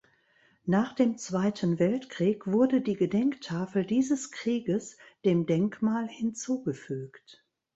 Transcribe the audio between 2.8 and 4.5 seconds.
die Gedenktafel dieses